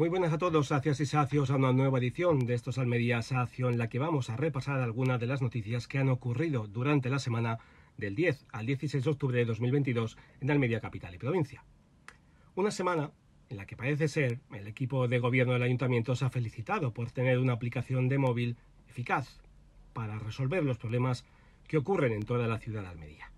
Muy 0.00 0.08
buenas 0.08 0.32
a 0.32 0.38
todos, 0.38 0.68
sacias 0.68 0.98
y 1.00 1.04
sacios, 1.04 1.50
a 1.50 1.56
una 1.56 1.74
nueva 1.74 1.98
edición 1.98 2.46
de 2.46 2.54
estos 2.54 2.78
Almería 2.78 3.20
Sacio 3.20 3.68
en 3.68 3.76
la 3.76 3.90
que 3.90 3.98
vamos 3.98 4.30
a 4.30 4.36
repasar 4.38 4.80
algunas 4.80 5.20
de 5.20 5.26
las 5.26 5.42
noticias 5.42 5.86
que 5.86 5.98
han 5.98 6.08
ocurrido 6.08 6.66
durante 6.66 7.10
la 7.10 7.18
semana 7.18 7.58
del 7.98 8.14
10 8.14 8.46
al 8.50 8.64
16 8.64 9.04
de 9.04 9.10
octubre 9.10 9.36
de 9.36 9.44
2022 9.44 10.16
en 10.40 10.50
Almería 10.50 10.80
capital 10.80 11.14
y 11.14 11.18
provincia. 11.18 11.66
Una 12.54 12.70
semana 12.70 13.10
en 13.50 13.58
la 13.58 13.66
que 13.66 13.76
parece 13.76 14.08
ser 14.08 14.40
el 14.54 14.68
equipo 14.68 15.06
de 15.06 15.18
gobierno 15.18 15.52
del 15.52 15.64
ayuntamiento 15.64 16.16
se 16.16 16.24
ha 16.24 16.30
felicitado 16.30 16.94
por 16.94 17.10
tener 17.10 17.38
una 17.38 17.52
aplicación 17.52 18.08
de 18.08 18.16
móvil 18.16 18.56
eficaz 18.88 19.42
para 19.92 20.18
resolver 20.18 20.64
los 20.64 20.78
problemas 20.78 21.26
que 21.68 21.76
ocurren 21.76 22.14
en 22.14 22.22
toda 22.22 22.48
la 22.48 22.58
ciudad 22.58 22.80
de 22.80 22.88
Almería. 22.88 23.32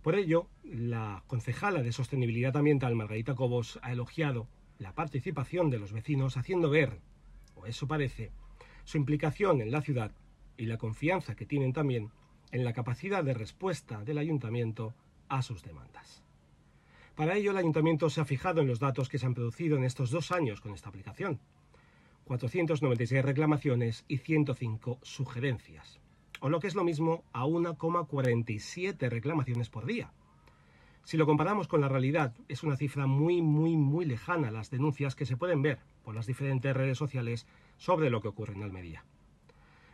Por 0.00 0.14
ello, 0.14 0.48
la 0.62 1.24
concejala 1.26 1.82
de 1.82 1.90
Sostenibilidad 1.90 2.56
Ambiental, 2.56 2.94
Margarita 2.94 3.34
Cobos, 3.34 3.80
ha 3.82 3.90
elogiado 3.90 4.46
la 4.78 4.92
participación 4.92 5.70
de 5.70 5.78
los 5.78 5.92
vecinos 5.92 6.36
haciendo 6.36 6.70
ver, 6.70 7.00
o 7.54 7.66
eso 7.66 7.86
parece, 7.86 8.30
su 8.84 8.98
implicación 8.98 9.60
en 9.60 9.70
la 9.70 9.82
ciudad 9.82 10.12
y 10.56 10.66
la 10.66 10.78
confianza 10.78 11.34
que 11.34 11.46
tienen 11.46 11.72
también 11.72 12.10
en 12.52 12.64
la 12.64 12.72
capacidad 12.72 13.24
de 13.24 13.34
respuesta 13.34 14.04
del 14.04 14.18
ayuntamiento 14.18 14.94
a 15.28 15.42
sus 15.42 15.62
demandas. 15.62 16.22
Para 17.14 17.36
ello, 17.36 17.50
el 17.50 17.56
ayuntamiento 17.56 18.10
se 18.10 18.20
ha 18.20 18.24
fijado 18.24 18.60
en 18.60 18.68
los 18.68 18.78
datos 18.78 19.08
que 19.08 19.18
se 19.18 19.26
han 19.26 19.34
producido 19.34 19.76
en 19.76 19.84
estos 19.84 20.10
dos 20.10 20.32
años 20.32 20.60
con 20.60 20.74
esta 20.74 20.90
aplicación. 20.90 21.40
496 22.24 23.24
reclamaciones 23.24 24.04
y 24.08 24.18
105 24.18 24.98
sugerencias, 25.02 26.00
o 26.40 26.48
lo 26.48 26.60
que 26.60 26.66
es 26.66 26.74
lo 26.74 26.84
mismo 26.84 27.24
a 27.32 27.44
1,47 27.46 29.08
reclamaciones 29.08 29.70
por 29.70 29.86
día, 29.86 30.12
si 31.06 31.16
lo 31.16 31.24
comparamos 31.24 31.68
con 31.68 31.80
la 31.80 31.88
realidad, 31.88 32.34
es 32.48 32.64
una 32.64 32.76
cifra 32.76 33.06
muy, 33.06 33.40
muy, 33.40 33.76
muy 33.76 34.04
lejana 34.04 34.50
las 34.50 34.70
denuncias 34.70 35.14
que 35.14 35.24
se 35.24 35.36
pueden 35.36 35.62
ver 35.62 35.78
por 36.02 36.16
las 36.16 36.26
diferentes 36.26 36.76
redes 36.76 36.98
sociales 36.98 37.46
sobre 37.76 38.10
lo 38.10 38.20
que 38.20 38.26
ocurre 38.26 38.54
en 38.54 38.64
Almería. 38.64 39.04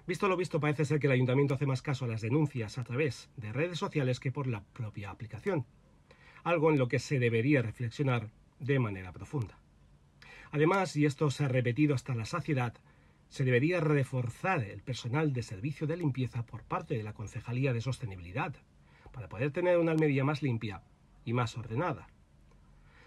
Visto 0.07 0.27
lo 0.27 0.39
visto, 0.39 0.59
parece 0.59 0.87
ser 0.87 1.01
que 1.01 1.09
el 1.09 1.13
ayuntamiento 1.13 1.53
hace 1.53 1.67
más 1.67 1.83
caso 1.83 2.07
a 2.07 2.09
las 2.09 2.23
denuncias 2.23 2.79
a 2.79 2.85
través 2.85 3.29
de 3.37 3.53
redes 3.53 3.79
sociales 3.79 4.21
que 4.21 4.33
por 4.33 4.47
la 4.47 4.63
propia 4.73 5.11
aplicación, 5.11 5.67
algo 6.45 6.71
en 6.71 6.79
lo 6.79 6.89
que 6.89 6.99
se 6.99 7.19
debería 7.19 7.61
reflexionar 7.61 8.31
de 8.59 8.79
manera 8.79 9.13
profunda. 9.13 9.59
Además, 10.51 10.97
y 10.97 11.05
esto 11.05 11.31
se 11.31 11.45
ha 11.45 11.49
repetido 11.49 11.95
hasta 11.95 12.15
la 12.15 12.25
saciedad, 12.25 12.73
se 13.29 13.45
debería 13.45 13.81
reforzar 13.81 14.65
el 14.65 14.81
personal 14.81 15.35
de 15.35 15.43
servicio 15.43 15.87
de 15.87 15.99
limpieza 15.99 16.47
por 16.47 16.63
parte 16.63 16.97
de 16.97 17.03
la 17.03 17.13
Concejalía 17.13 17.75
de 17.75 17.83
Sostenibilidad, 17.83 18.55
para 19.13 19.29
poder 19.29 19.51
tener 19.51 19.77
una 19.77 19.93
Almería 19.93 20.25
más 20.25 20.41
limpia 20.41 20.81
y 21.25 21.33
más 21.33 21.57
ordenada, 21.57 22.09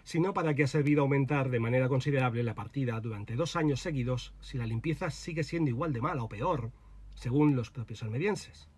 sino 0.04 0.32
para 0.32 0.54
que 0.54 0.64
ha 0.64 0.68
servido 0.68 1.02
aumentar 1.02 1.50
de 1.50 1.60
manera 1.60 1.88
considerable 1.88 2.42
la 2.42 2.54
partida 2.54 3.00
durante 3.00 3.34
dos 3.34 3.56
años 3.56 3.80
seguidos 3.80 4.34
si 4.40 4.58
la 4.58 4.66
limpieza 4.66 5.10
sigue 5.10 5.42
siendo 5.42 5.70
igual 5.70 5.92
de 5.92 6.00
mala 6.00 6.22
o 6.22 6.28
peor, 6.28 6.70
según 7.14 7.56
los 7.56 7.70
propios 7.70 8.02
almerienses. 8.02 8.68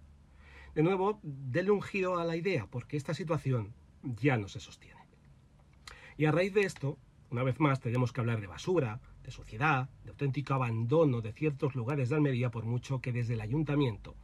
De 0.75 0.83
nuevo, 0.83 1.21
denle 1.23 1.71
un 1.71 1.83
giro 1.83 2.19
a 2.19 2.25
la 2.25 2.37
idea, 2.37 2.67
porque 2.67 2.97
esta 2.97 3.15
situación 3.15 3.75
ya 4.03 4.37
no 4.37 4.49
se 4.49 4.61
sostiene. 4.61 5.01
Y 6.17 6.25
a 6.25 6.33
raíz 6.33 6.55
de 6.55 6.63
esto, 6.63 6.99
una 7.31 7.43
vez 7.43 7.61
más 7.61 7.81
tenemos 7.81 8.13
que 8.13 8.21
hablar 8.21 8.41
de 8.41 8.47
basura, 8.47 9.01
de 9.23 9.31
suciedad, 9.31 9.91
de 10.05 10.11
auténtico 10.11 10.55
abandono 10.55 11.21
de 11.21 11.33
ciertos 11.33 11.75
lugares 11.75 12.09
de 12.09 12.17
Almería, 12.17 12.51
por 12.51 12.65
mucho 12.65 13.01
que 13.01 13.13
desde 13.13 13.35
el 13.35 13.41
ayuntamiento 13.41 14.17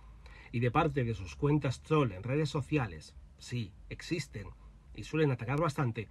y 0.52 0.60
de 0.60 0.70
parte 0.70 1.04
de 1.04 1.14
sus 1.14 1.36
cuentas 1.36 1.82
troll 1.82 2.12
en 2.12 2.22
redes 2.22 2.48
sociales, 2.48 3.14
sí, 3.38 3.72
existen 3.90 4.46
y 4.94 5.04
suelen 5.04 5.30
atacar 5.30 5.60
bastante, 5.60 6.08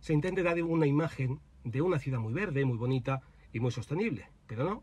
se 0.00 0.12
intente 0.12 0.42
dar 0.42 0.60
una 0.62 0.86
imagen 0.86 1.40
de 1.64 1.82
una 1.82 1.98
ciudad 1.98 2.18
muy 2.18 2.32
verde, 2.32 2.64
muy 2.64 2.76
bonita 2.76 3.22
y 3.52 3.60
muy 3.60 3.70
sostenible. 3.70 4.28
Pero 4.46 4.64
no, 4.64 4.82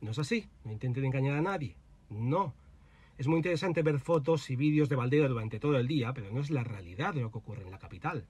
no 0.00 0.10
es 0.10 0.18
así, 0.18 0.48
no 0.64 0.72
intenten 0.72 1.04
engañar 1.04 1.36
a 1.36 1.42
nadie, 1.42 1.76
no. 2.08 2.54
Es 3.16 3.28
muy 3.28 3.36
interesante 3.36 3.82
ver 3.82 4.00
fotos 4.00 4.50
y 4.50 4.56
vídeos 4.56 4.88
de 4.88 4.96
baldeo 4.96 5.28
durante 5.28 5.60
todo 5.60 5.76
el 5.78 5.86
día, 5.86 6.12
pero 6.12 6.30
no 6.30 6.40
es 6.40 6.50
la 6.50 6.64
realidad 6.64 7.14
de 7.14 7.20
lo 7.20 7.30
que 7.30 7.38
ocurre 7.38 7.62
en 7.62 7.70
la 7.70 7.78
capital. 7.78 8.26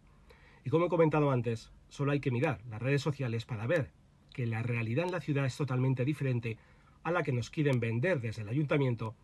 Y 0.65 0.71
como 0.71 0.87
he 0.87 0.89
comentado 0.89 1.31
antes, 1.31 1.73
solo 1.89 2.13
hay 2.13 2.21
que 2.21 2.31
mirar 2.31 2.61
las 2.69 2.83
redes 2.83 3.03
sociales 3.03 3.45
para 3.45 3.67
ver 3.67 3.93
que 4.33 4.47
la 4.47 4.63
realidad 4.63 5.07
en 5.07 5.13
la 5.13 5.21
ciudad 5.21 5.47
es 5.47 5.57
totalmente 5.57 6.05
diferente 6.05 6.59
a 7.03 7.13
la 7.13 7.23
que 7.23 7.33
nos 7.33 7.51
quieren 7.51 7.81
vender 7.81 8.21
desde 8.21 8.43
el 8.43 8.49
ayuntamiento, 8.49 9.15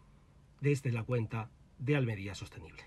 desde 0.61 0.93
la 0.93 1.03
cuenta 1.03 1.51
de 1.79 1.97
Almería 1.97 2.35
Sostenible. 2.35 2.83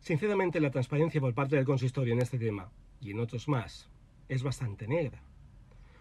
Sinceramente, 0.00 0.60
la 0.60 0.70
transparencia 0.70 1.20
por 1.20 1.34
parte 1.34 1.56
del 1.56 1.66
consistorio 1.66 2.14
en 2.14 2.22
este 2.22 2.38
tema, 2.38 2.70
y 3.00 3.10
en 3.10 3.20
otros 3.20 3.48
más, 3.48 3.88
es 4.28 4.42
bastante 4.42 4.88
negra. 4.88 5.22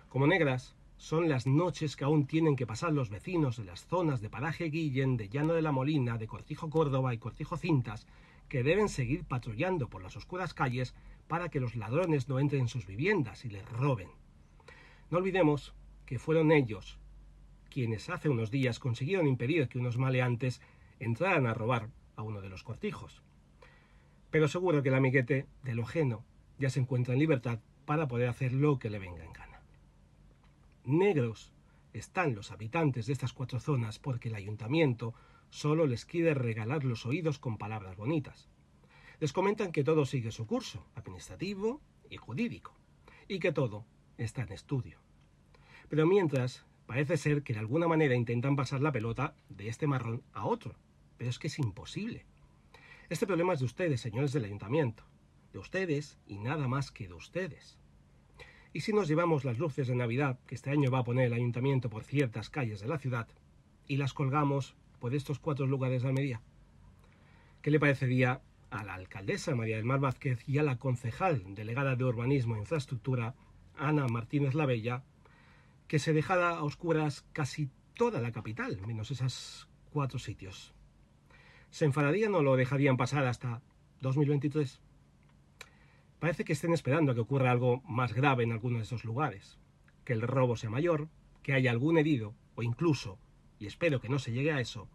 Como 0.08 0.26
negras 0.26 0.76
son 0.96 1.28
las 1.28 1.46
noches 1.46 1.98
que 1.98 2.06
aún 2.06 2.26
tienen 2.26 2.56
que 2.56 2.66
pasar 2.66 2.94
los 2.94 3.10
vecinos 3.10 3.58
de 3.58 3.66
las 3.66 3.86
zonas 3.86 4.22
de 4.22 4.30
Paraje 4.30 4.66
Guillén, 4.70 5.18
de 5.18 5.28
Llano 5.28 5.54
de 5.54 5.62
la 5.62 5.74
Molina, 5.74 6.18
de 6.18 6.28
Cortijo 6.28 6.70
Córdoba 6.70 7.14
y 7.14 7.18
Cortijo 7.18 7.58
Cintas, 7.58 8.08
que 8.48 8.64
deben 8.64 8.88
seguir 8.88 9.26
patrullando 9.26 9.90
por 9.90 10.02
las 10.02 10.16
oscuras 10.16 10.54
calles 10.54 10.96
para 11.28 11.50
que 11.50 11.60
los 11.60 11.76
ladrones 11.76 12.30
no 12.30 12.40
entren 12.40 12.62
en 12.62 12.68
sus 12.70 12.88
viviendas 12.88 13.44
y 13.44 13.50
les 13.50 13.70
roben. 13.70 14.10
No 15.12 15.18
olvidemos 15.18 15.74
que 16.06 16.20
fueron 16.20 16.52
ellos 16.52 16.98
quienes 17.70 18.10
hace 18.10 18.30
unos 18.30 18.50
días 18.50 18.80
consiguieron 18.80 19.28
impedir 19.28 19.68
que 19.68 19.78
unos 19.78 19.98
maleantes 19.98 20.62
entraran 21.00 21.46
a 21.46 21.54
robar 21.54 21.90
a 22.16 22.24
uno 22.24 22.42
de 22.42 22.50
los 22.50 22.64
cortijos 22.64 23.22
pero 24.32 24.48
seguro 24.48 24.84
que 24.84 24.90
el 24.90 24.96
amiguete 24.96 25.48
del 25.64 25.80
ojeno 25.80 26.24
ya 26.58 26.70
se 26.70 26.80
encuentra 26.80 27.14
en 27.14 27.20
libertad 27.20 27.60
para 27.86 28.08
poder 28.08 28.30
hacer 28.30 28.54
lo 28.54 28.80
que 28.80 28.90
le 28.90 29.00
venga 29.00 29.24
en 29.24 29.34
gana. 29.34 29.62
Negros 30.86 31.54
están 31.94 32.36
los 32.36 32.52
habitantes 32.52 33.08
de 33.08 33.14
estas 33.14 33.34
cuatro 33.34 33.60
zonas 33.60 34.00
porque 34.00 34.30
el 34.30 34.36
ayuntamiento 34.36 35.14
solo 35.50 35.88
les 35.88 36.06
quiere 36.06 36.34
regalar 36.34 36.84
los 36.84 37.06
oídos 37.06 37.40
con 37.40 37.58
palabras 37.58 37.96
bonitas. 37.96 38.48
Les 39.20 39.34
comentan 39.34 39.72
que 39.72 39.84
todo 39.84 40.06
sigue 40.06 40.32
su 40.32 40.46
curso, 40.46 40.86
administrativo 40.96 41.82
y 42.10 42.18
jurídico, 42.18 42.74
y 43.28 43.40
que 43.40 43.52
todo 43.52 43.86
está 44.18 44.44
en 44.44 44.52
estudio. 44.52 45.00
Pero 45.90 46.06
mientras, 46.06 46.66
parece 46.86 47.18
ser 47.18 47.44
que 47.44 47.54
de 47.54 47.60
alguna 47.60 47.88
manera 47.88 48.16
intentan 48.16 48.56
pasar 48.56 48.82
la 48.82 48.92
pelota 48.92 49.36
de 49.50 49.68
este 49.68 49.88
marrón 49.88 50.24
a 50.34 50.46
otro, 50.46 50.76
pero 51.18 51.30
es 51.30 51.40
que 51.40 51.48
es 51.48 51.60
imposible. 51.60 52.26
Este 53.10 53.26
problema 53.26 53.54
es 53.54 53.60
de 53.60 53.66
ustedes, 53.66 54.02
señores 54.02 54.34
del 54.34 54.46
ayuntamiento, 54.46 55.04
de 55.52 55.58
ustedes 55.58 56.20
y 56.28 56.38
nada 56.38 56.68
más 56.68 56.92
que 56.92 57.08
de 57.08 57.16
ustedes. 57.16 57.80
Y 58.72 58.82
si 58.82 58.94
nos 58.94 59.08
llevamos 59.08 59.46
las 59.46 59.58
luces 59.58 59.88
de 59.88 59.96
Navidad 59.96 60.38
que 60.46 60.54
este 60.54 60.70
año 60.70 60.92
va 60.92 61.00
a 61.00 61.04
poner 61.04 61.26
el 61.26 61.34
ayuntamiento 61.34 61.90
por 61.90 62.04
ciertas 62.04 62.52
calles 62.52 62.82
de 62.82 62.88
la 62.88 63.00
ciudad 63.00 63.28
y 63.88 63.98
las 63.98 64.14
colgamos 64.14 64.76
por 65.00 65.16
estos 65.16 65.40
cuatro 65.40 65.66
lugares 65.66 66.04
de 66.04 66.10
Almería, 66.10 66.42
¿qué 67.64 67.72
le 67.72 67.80
parecería 67.80 68.44
a 68.70 68.84
la 68.84 68.94
alcaldesa 68.94 69.56
María 69.56 69.78
del 69.78 69.86
Mar 69.86 70.00
Vázquez 70.00 70.48
y 70.48 70.60
a 70.60 70.64
la 70.64 70.78
concejal 70.78 71.56
delegada 71.56 71.96
de 71.96 72.04
Urbanismo 72.04 72.58
e 72.58 72.60
Infraestructura, 72.60 73.34
Ana 73.76 74.08
Martínez 74.08 74.54
Lavella, 74.54 75.04
que 75.88 75.98
se 75.98 76.14
dejara 76.14 76.50
a 76.50 76.64
oscuras 76.64 77.26
casi 77.34 77.72
toda 77.96 78.22
la 78.22 78.32
capital, 78.32 78.80
menos 78.86 79.10
esos 79.10 79.68
cuatro 79.90 80.20
sitios? 80.20 80.76
¿Se 81.72 81.86
enfadarían 81.86 82.34
o 82.34 82.42
lo 82.42 82.56
dejarían 82.56 82.98
pasar 82.98 83.26
hasta 83.26 83.62
2023? 84.02 84.82
Parece 86.20 86.44
que 86.44 86.54
estén 86.54 86.74
esperando 86.74 87.12
a 87.12 87.16
que 87.16 87.22
ocurra 87.22 87.52
algo 87.52 87.82
más 87.88 88.14
grave 88.14 88.44
en 88.44 88.52
alguno 88.52 88.78
de 88.78 88.84
esos 88.84 89.06
lugares, 89.06 89.58
que 90.04 90.14
el 90.14 90.22
robo 90.22 90.58
sea 90.58 90.70
mayor, 90.70 91.10
que 91.44 91.54
haya 91.54 91.72
algún 91.72 91.98
herido 91.98 92.34
o 92.56 92.64
incluso, 92.64 93.20
y 93.60 93.68
espero 93.68 94.02
que 94.02 94.10
no 94.10 94.20
se 94.20 94.32
llegue 94.32 94.52
a 94.52 94.60
eso, 94.60 94.90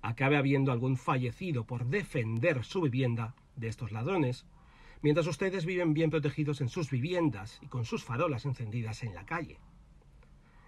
acabe 0.00 0.36
habiendo 0.36 0.72
algún 0.72 0.96
fallecido 0.96 1.64
por 1.64 1.86
defender 1.86 2.64
su 2.64 2.80
vivienda 2.80 3.34
de 3.56 3.68
estos 3.68 3.92
ladrones, 3.92 4.46
mientras 5.02 5.26
ustedes 5.26 5.66
viven 5.66 5.92
bien 5.92 6.10
protegidos 6.10 6.60
en 6.60 6.68
sus 6.68 6.90
viviendas 6.90 7.58
y 7.62 7.66
con 7.66 7.84
sus 7.84 8.04
farolas 8.04 8.44
encendidas 8.46 9.02
en 9.02 9.14
la 9.14 9.26
calle. 9.26 9.58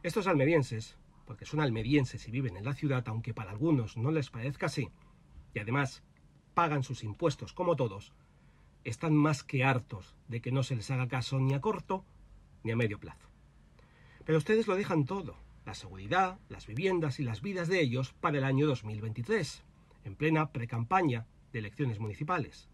Estos 0.03 0.27
almerienses, 0.27 0.99
porque 1.25 1.47
son 1.47 1.61
almerienses 1.61 2.27
y 2.29 2.33
viven 2.33 2.57
en 2.57 2.65
la 2.65 2.75
ciudad, 2.75 3.05
aunque 3.07 3.33
para 3.33 3.53
algunos 3.53 3.97
no 3.97 4.11
les 4.11 4.31
parezca 4.31 4.67
así, 4.67 4.91
y 5.55 5.61
además 5.61 6.03
pagan 6.55 6.83
sus 6.83 7.05
impuestos 7.05 7.53
como 7.53 7.77
todos, 7.77 8.13
están 8.85 9.15
más 9.15 9.43
que 9.43 9.65
hartos 9.65 10.15
de 10.29 10.41
que 10.41 10.53
no 10.53 10.63
se 10.63 10.77
les 10.77 10.91
haga 10.91 11.09
caso 11.09 11.41
ni 11.41 11.55
a 11.55 11.61
corto 11.61 12.05
ni 12.63 12.73
a 12.73 12.77
medio 12.77 12.99
plazo. 12.99 13.29
Pero 14.25 14.39
ustedes 14.39 14.67
lo 14.67 14.77
dejan 14.77 15.05
todo, 15.05 15.37
la 15.65 15.75
seguridad, 15.75 16.39
las 16.49 16.67
viviendas 16.67 17.21
y 17.21 17.25
las 17.25 17.41
vidas 17.41 17.69
de 17.69 17.81
ellos 17.81 18.13
para 18.21 18.39
el 18.39 18.45
año 18.45 18.67
2023, 18.67 19.63
en 20.05 20.17
plena 20.17 20.51
precampaña 20.51 21.27
de 21.53 21.59
elecciones 21.61 21.99
municipales. 21.99 22.69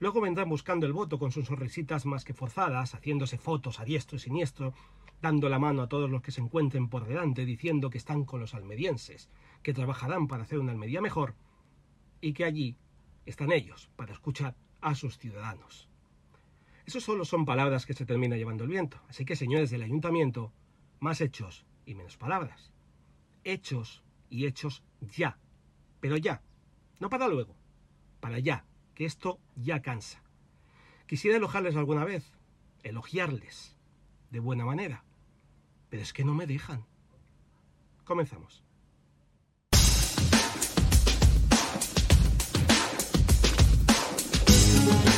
Luego 0.00 0.20
vendrán 0.20 0.48
buscando 0.48 0.86
el 0.86 0.92
voto 0.92 1.18
con 1.18 1.32
sus 1.32 1.46
sonrisitas 1.46 2.04
más 2.04 2.24
que 2.24 2.34
forzadas, 2.34 2.94
haciéndose 2.94 3.38
fotos 3.38 3.80
a 3.80 3.84
diestro 3.84 4.16
y 4.16 4.20
siniestro, 4.20 4.74
dando 5.22 5.48
la 5.48 5.58
mano 5.58 5.82
a 5.82 5.88
todos 5.88 6.10
los 6.10 6.20
que 6.20 6.32
se 6.32 6.40
encuentren 6.40 6.88
por 6.88 7.06
delante, 7.06 7.46
diciendo 7.46 7.88
que 7.88 7.98
están 7.98 8.24
con 8.24 8.40
los 8.40 8.54
almerienses, 8.54 9.30
que 9.62 9.72
trabajarán 9.72 10.26
para 10.28 10.42
hacer 10.42 10.58
una 10.58 10.72
Almería 10.72 11.00
mejor, 11.00 11.34
y 12.24 12.32
que 12.32 12.46
allí 12.46 12.78
están 13.26 13.52
ellos 13.52 13.90
para 13.96 14.14
escuchar 14.14 14.56
a 14.80 14.94
sus 14.94 15.18
ciudadanos. 15.18 15.90
Eso 16.86 16.98
solo 16.98 17.26
son 17.26 17.44
palabras 17.44 17.84
que 17.84 17.92
se 17.92 18.06
termina 18.06 18.38
llevando 18.38 18.64
el 18.64 18.70
viento. 18.70 18.98
Así 19.08 19.26
que, 19.26 19.36
señores 19.36 19.70
del 19.70 19.82
ayuntamiento, 19.82 20.50
más 21.00 21.20
hechos 21.20 21.66
y 21.84 21.94
menos 21.94 22.16
palabras. 22.16 22.72
Hechos 23.44 24.02
y 24.30 24.46
hechos 24.46 24.82
ya. 25.02 25.38
Pero 26.00 26.16
ya. 26.16 26.42
No 26.98 27.10
para 27.10 27.28
luego. 27.28 27.56
Para 28.20 28.38
ya. 28.38 28.64
Que 28.94 29.04
esto 29.04 29.38
ya 29.54 29.82
cansa. 29.82 30.22
Quisiera 31.06 31.36
elogiarles 31.36 31.76
alguna 31.76 32.06
vez. 32.06 32.24
Elogiarles. 32.84 33.76
De 34.30 34.40
buena 34.40 34.64
manera. 34.64 35.04
Pero 35.90 36.02
es 36.02 36.14
que 36.14 36.24
no 36.24 36.32
me 36.32 36.46
dejan. 36.46 36.86
Comenzamos. 38.04 38.63
Thank 44.84 45.08
you. 45.08 45.13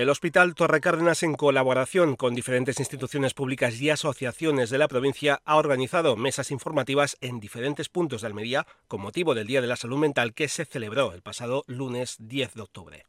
El 0.00 0.08
Hospital 0.08 0.54
Torre 0.54 0.80
Cárdenas, 0.80 1.22
en 1.22 1.34
colaboración 1.34 2.16
con 2.16 2.34
diferentes 2.34 2.80
instituciones 2.80 3.34
públicas 3.34 3.78
y 3.82 3.90
asociaciones 3.90 4.70
de 4.70 4.78
la 4.78 4.88
provincia, 4.88 5.42
ha 5.44 5.56
organizado 5.58 6.16
mesas 6.16 6.50
informativas 6.50 7.18
en 7.20 7.38
diferentes 7.38 7.90
puntos 7.90 8.22
de 8.22 8.28
Almería 8.28 8.66
con 8.88 9.02
motivo 9.02 9.34
del 9.34 9.46
Día 9.46 9.60
de 9.60 9.66
la 9.66 9.76
Salud 9.76 9.98
Mental 9.98 10.32
que 10.32 10.48
se 10.48 10.64
celebró 10.64 11.12
el 11.12 11.20
pasado 11.20 11.64
lunes 11.66 12.16
10 12.18 12.54
de 12.54 12.62
octubre. 12.62 13.06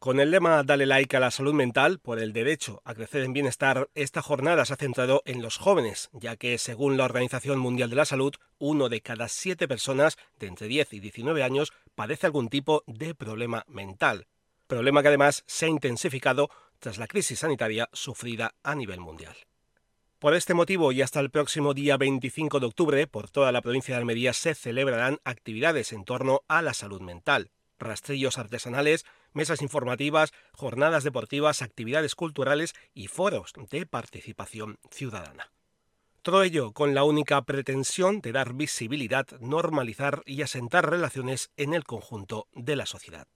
Con 0.00 0.18
el 0.18 0.32
lema 0.32 0.64
Dale 0.64 0.86
like 0.86 1.16
a 1.16 1.20
la 1.20 1.30
salud 1.30 1.54
mental 1.54 2.00
por 2.00 2.18
el 2.18 2.32
derecho 2.32 2.82
a 2.84 2.94
crecer 2.94 3.22
en 3.22 3.32
bienestar, 3.32 3.88
esta 3.94 4.20
jornada 4.20 4.64
se 4.64 4.72
ha 4.72 4.76
centrado 4.76 5.22
en 5.26 5.40
los 5.40 5.56
jóvenes, 5.56 6.10
ya 6.12 6.34
que 6.34 6.58
según 6.58 6.96
la 6.96 7.04
Organización 7.04 7.60
Mundial 7.60 7.90
de 7.90 7.96
la 7.96 8.06
Salud, 8.06 8.34
uno 8.58 8.88
de 8.88 9.02
cada 9.02 9.28
siete 9.28 9.68
personas 9.68 10.18
de 10.40 10.48
entre 10.48 10.66
10 10.66 10.94
y 10.94 10.98
19 10.98 11.44
años 11.44 11.72
padece 11.94 12.26
algún 12.26 12.48
tipo 12.48 12.82
de 12.88 13.14
problema 13.14 13.64
mental 13.68 14.26
problema 14.66 15.02
que 15.02 15.08
además 15.08 15.44
se 15.46 15.66
ha 15.66 15.68
intensificado 15.68 16.50
tras 16.78 16.98
la 16.98 17.06
crisis 17.06 17.40
sanitaria 17.40 17.88
sufrida 17.92 18.54
a 18.62 18.74
nivel 18.74 19.00
mundial. 19.00 19.36
Por 20.18 20.34
este 20.34 20.54
motivo 20.54 20.90
y 20.92 21.02
hasta 21.02 21.20
el 21.20 21.30
próximo 21.30 21.74
día 21.74 21.96
25 21.96 22.60
de 22.60 22.66
octubre, 22.66 23.06
por 23.06 23.28
toda 23.28 23.52
la 23.52 23.60
provincia 23.60 23.94
de 23.94 24.00
Almería 24.00 24.32
se 24.32 24.54
celebrarán 24.54 25.18
actividades 25.24 25.92
en 25.92 26.04
torno 26.04 26.42
a 26.48 26.62
la 26.62 26.72
salud 26.72 27.02
mental, 27.02 27.50
rastrillos 27.78 28.38
artesanales, 28.38 29.04
mesas 29.32 29.60
informativas, 29.60 30.32
jornadas 30.52 31.04
deportivas, 31.04 31.60
actividades 31.60 32.14
culturales 32.14 32.74
y 32.94 33.08
foros 33.08 33.52
de 33.70 33.84
participación 33.84 34.78
ciudadana. 34.90 35.50
Todo 36.22 36.42
ello 36.42 36.72
con 36.72 36.94
la 36.94 37.04
única 37.04 37.42
pretensión 37.42 38.22
de 38.22 38.32
dar 38.32 38.54
visibilidad, 38.54 39.26
normalizar 39.40 40.22
y 40.24 40.40
asentar 40.40 40.88
relaciones 40.88 41.50
en 41.58 41.74
el 41.74 41.84
conjunto 41.84 42.48
de 42.54 42.76
la 42.76 42.86
sociedad. 42.86 43.26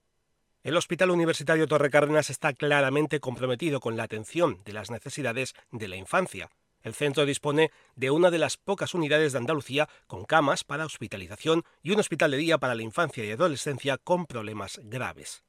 El 0.61 0.75
Hospital 0.75 1.11
Universitario 1.11 1.67
Torre 1.67 1.89
Cárdenas 1.89 2.29
está 2.29 2.51
claramente 2.51 3.21
comprometido 3.21 3.79
con 3.79 3.95
la 3.95 4.03
atención 4.03 4.61
de 4.65 4.73
las 4.73 4.91
necesidades 4.91 5.53
de 5.71 5.87
la 5.87 5.95
infancia. 5.95 6.49
El 6.83 6.93
centro 6.93 7.25
dispone 7.25 7.71
de 7.95 8.11
una 8.11 8.29
de 8.29 8.39
las 8.39 8.57
pocas 8.57 8.93
unidades 8.93 9.31
de 9.31 9.37
Andalucía 9.37 9.87
con 10.05 10.25
camas 10.25 10.65
para 10.65 10.85
hospitalización 10.85 11.63
y 11.81 11.91
un 11.91 12.01
hospital 12.01 12.31
de 12.31 12.37
día 12.37 12.57
para 12.57 12.75
la 12.75 12.83
infancia 12.83 13.23
y 13.23 13.31
adolescencia 13.31 13.97
con 13.97 14.25
problemas 14.25 14.81
graves. 14.83 15.43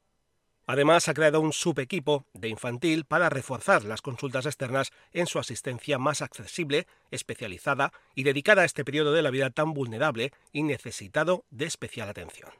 Además, 0.65 1.09
ha 1.09 1.13
creado 1.13 1.41
un 1.41 1.51
subequipo 1.51 2.25
de 2.33 2.47
infantil 2.47 3.03
para 3.03 3.29
reforzar 3.29 3.83
las 3.83 4.01
consultas 4.01 4.45
externas 4.45 4.91
en 5.11 5.27
su 5.27 5.39
asistencia 5.39 5.97
más 5.97 6.21
accesible, 6.21 6.87
especializada 7.09 7.91
y 8.15 8.23
dedicada 8.23 8.61
a 8.61 8.65
este 8.65 8.85
periodo 8.85 9.11
de 9.11 9.23
la 9.23 9.31
vida 9.31 9.49
tan 9.49 9.73
vulnerable 9.73 10.31
y 10.53 10.63
necesitado 10.63 11.43
de 11.49 11.65
especial 11.65 12.07
atención. 12.07 12.51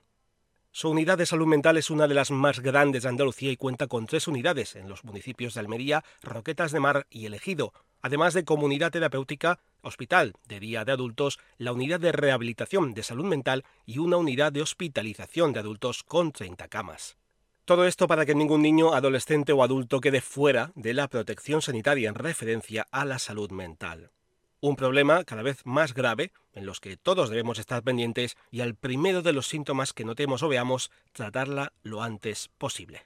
Su 0.74 0.90
unidad 0.90 1.18
de 1.18 1.26
salud 1.26 1.48
mental 1.48 1.76
es 1.76 1.90
una 1.90 2.08
de 2.08 2.14
las 2.14 2.32
más 2.32 2.62
grandes 2.62 3.04
de 3.04 3.10
Andalucía 3.10 3.52
y 3.52 3.58
cuenta 3.58 3.88
con 3.88 4.06
tres 4.06 4.30
unidades 4.30 4.78
en 4.78 4.88
los 4.88 5.04
municipios 5.04 5.54
de 5.54 5.60
Almería, 5.60 6.06
Roquetas 6.24 6.72
de 6.72 6.80
Mar 6.80 7.08
y 7.10 7.26
El 7.26 7.34
Ejido, 7.34 7.74
además 8.02 8.34
de 8.34 8.46
comunidad 8.46 8.90
terapéutica, 8.90 9.60
hospital 9.82 10.34
de 10.48 10.62
día 10.62 10.86
de 10.86 10.94
adultos, 10.94 11.40
la 11.58 11.74
unidad 11.74 12.00
de 12.00 12.14
rehabilitación 12.14 12.94
de 12.94 13.04
salud 13.04 13.26
mental 13.26 13.66
y 13.86 13.98
una 13.98 14.16
unidad 14.16 14.54
de 14.54 14.62
hospitalización 14.62 15.52
de 15.52 15.60
adultos 15.60 16.04
con 16.04 16.32
30 16.32 16.70
camas. 16.70 17.18
Todo 17.66 17.86
esto 17.86 18.08
para 18.08 18.26
que 18.26 18.34
ningún 18.34 18.62
niño, 18.62 18.94
adolescente 18.94 19.52
o 19.52 19.64
adulto 19.64 20.00
quede 20.00 20.22
fuera 20.22 20.72
de 20.76 20.94
la 20.94 21.10
protección 21.10 21.62
sanitaria 21.62 22.08
en 22.08 22.16
referencia 22.16 22.88
a 22.92 23.04
la 23.04 23.20
salud 23.20 23.52
mental 23.52 24.12
un 24.62 24.76
problema 24.76 25.24
cada 25.26 25.42
vez 25.42 25.66
más 25.66 25.94
grave 25.94 26.32
en 26.54 26.66
los 26.66 26.80
que 26.80 26.96
todos 26.96 27.30
debemos 27.30 27.60
estar 27.60 27.84
pendientes 27.84 28.38
y 28.52 28.62
al 28.62 28.76
primero 28.76 29.22
de 29.22 29.34
los 29.34 29.48
síntomas 29.48 29.92
que 29.92 30.06
notemos 30.06 30.44
o 30.44 30.48
veamos, 30.48 30.92
tratarla 31.12 31.74
lo 31.84 32.02
antes 32.04 32.50
posible. 32.58 33.04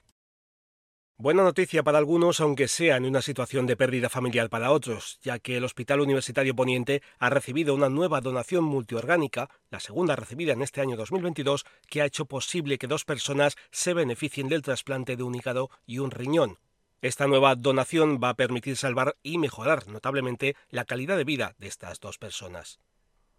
Buena 1.17 1.43
noticia 1.43 1.81
para 1.81 1.97
algunos, 1.97 2.41
aunque 2.41 2.67
sea 2.67 2.97
en 2.97 3.05
una 3.05 3.21
situación 3.21 3.65
de 3.67 3.77
pérdida 3.77 4.09
familiar 4.09 4.49
para 4.49 4.71
otros, 4.71 5.17
ya 5.21 5.39
que 5.39 5.55
el 5.55 5.63
Hospital 5.63 6.01
Universitario 6.01 6.53
Poniente 6.53 7.01
ha 7.19 7.29
recibido 7.29 7.73
una 7.73 7.87
nueva 7.87 8.19
donación 8.19 8.65
multiorgánica, 8.65 9.49
la 9.69 9.79
segunda 9.79 10.17
recibida 10.17 10.51
en 10.51 10.61
este 10.61 10.81
año 10.81 10.97
2022, 10.97 11.65
que 11.87 12.01
ha 12.01 12.05
hecho 12.05 12.25
posible 12.25 12.77
que 12.77 12.87
dos 12.87 13.05
personas 13.05 13.55
se 13.71 13.93
beneficien 13.93 14.49
del 14.49 14.61
trasplante 14.61 15.15
de 15.15 15.23
un 15.23 15.35
hígado 15.35 15.69
y 15.85 15.99
un 15.99 16.11
riñón, 16.11 16.57
esta 17.07 17.27
nueva 17.27 17.55
donación 17.55 18.19
va 18.21 18.29
a 18.29 18.35
permitir 18.35 18.77
salvar 18.77 19.15
y 19.21 19.37
mejorar 19.37 19.87
notablemente 19.87 20.55
la 20.69 20.85
calidad 20.85 21.17
de 21.17 21.23
vida 21.23 21.53
de 21.59 21.67
estas 21.67 21.99
dos 21.99 22.17
personas. 22.17 22.79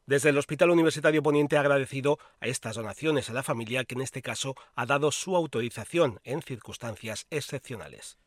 Desde 0.06 0.28
el 0.28 0.38
Hospital 0.38 0.70
Universitario 0.70 1.20
Poniente 1.20 1.56
ha 1.56 1.60
agradecido 1.60 2.20
a 2.40 2.46
estas 2.46 2.76
donaciones 2.76 3.28
a 3.28 3.32
la 3.32 3.42
familia 3.42 3.84
que 3.84 3.96
en 3.96 4.02
este 4.02 4.22
caso 4.22 4.54
ha 4.76 4.86
dado 4.86 5.10
su 5.10 5.34
autorización 5.34 6.20
en 6.22 6.42
circunstancias 6.42 7.26
excepcionales. 7.30 8.18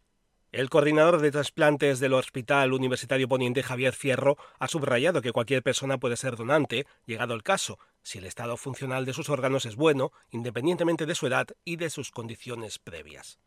El 0.51 0.69
coordinador 0.69 1.21
de 1.21 1.31
trasplantes 1.31 2.01
del 2.01 2.15
Hospital 2.15 2.73
Universitario 2.73 3.29
Poniente, 3.29 3.63
Javier 3.63 3.93
Fierro, 3.93 4.35
ha 4.57 4.67
subrayado 4.67 5.21
que 5.21 5.31
cualquier 5.31 5.63
persona 5.63 5.99
puede 5.99 6.17
ser 6.17 6.35
donante, 6.35 6.85
llegado 7.05 7.33
el 7.33 7.43
caso, 7.43 7.79
si 8.01 8.17
el 8.17 8.25
estado 8.25 8.57
funcional 8.57 9.05
de 9.05 9.13
sus 9.13 9.29
órganos 9.29 9.65
es 9.65 9.77
bueno, 9.77 10.11
independientemente 10.31 11.05
de 11.05 11.15
su 11.15 11.27
edad 11.27 11.47
y 11.63 11.77
de 11.77 11.89
sus 11.89 12.11
condiciones 12.11 12.77
previas. 12.77 13.39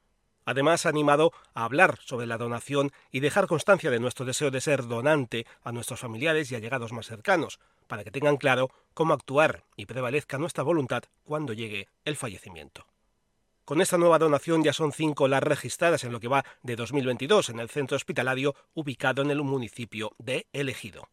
Además, 0.45 0.87
ha 0.87 0.89
animado 0.89 1.33
a 1.55 1.65
hablar 1.65 1.99
sobre 2.05 2.27
la 2.27 2.39
donación 2.39 2.93
y 3.11 3.21
dejar 3.21 3.47
constancia 3.47 3.91
de 3.91 4.01
nuestro 4.01 4.25
deseo 4.25 4.51
de 4.51 4.61
ser 4.61 4.87
donante 4.87 5.47
a 5.63 5.73
nuestros 5.73 6.01
familiares 6.01 6.51
y 6.51 6.55
allegados 6.55 6.93
más 6.93 7.07
cercanos, 7.07 7.61
para 7.87 8.05
que 8.05 8.11
tengan 8.11 8.37
claro 8.37 8.71
cómo 8.95 9.15
actuar 9.15 9.65
y 9.77 9.87
prevalezca 9.87 10.39
nuestra 10.39 10.65
voluntad 10.65 11.05
cuando 11.25 11.53
llegue 11.53 11.89
el 12.05 12.17
fallecimiento. 12.17 12.87
Con 13.65 13.81
esta 13.81 13.97
nueva 13.97 14.19
donación 14.19 14.65
ya 14.65 14.73
son 14.73 14.93
cinco 14.93 15.29
las 15.29 15.43
registradas 15.43 16.03
en 16.03 16.13
lo 16.13 16.19
que 16.19 16.29
va 16.29 16.45
de 16.63 16.75
2022 16.75 17.51
en 17.51 17.61
el 17.61 17.71
centro 17.71 17.97
hospitalario 17.97 18.57
ubicado 18.75 19.23
en 19.23 19.31
el 19.31 19.43
municipio 19.43 20.13
de 20.19 20.47
Elegido. 20.53 21.09